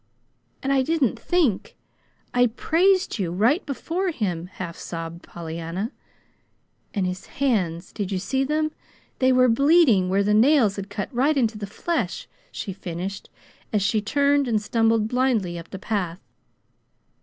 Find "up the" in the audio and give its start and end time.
15.59-15.77